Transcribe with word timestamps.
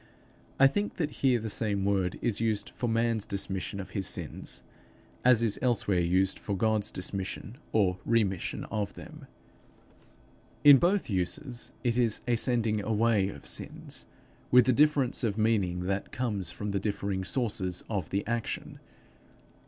I 0.59 0.65
think 0.65 0.95
that 0.95 1.11
here 1.21 1.39
the 1.39 1.47
same 1.51 1.85
word 1.85 2.17
is 2.23 2.41
used 2.41 2.71
for 2.71 2.89
man's 2.89 3.23
dismission 3.23 3.79
of 3.79 3.91
his 3.91 4.07
sins, 4.07 4.63
as 5.23 5.43
is 5.43 5.59
elsewhere 5.61 5.99
used 5.99 6.39
for 6.39 6.57
God's 6.57 6.89
dismission 6.89 7.59
or 7.71 7.99
remission 8.03 8.63
of 8.71 8.95
them. 8.95 9.27
In 10.63 10.79
both 10.79 11.07
uses, 11.07 11.71
it 11.83 11.99
is 11.99 12.21
a 12.27 12.35
sending 12.35 12.81
away 12.81 13.29
of 13.29 13.45
sins, 13.45 14.07
with 14.49 14.65
the 14.65 14.73
difference 14.73 15.23
of 15.23 15.37
meaning 15.37 15.81
that 15.81 16.11
comes 16.11 16.49
from 16.49 16.71
the 16.71 16.79
differing 16.79 17.23
sources 17.23 17.83
of 17.87 18.09
the 18.09 18.25
action. 18.25 18.79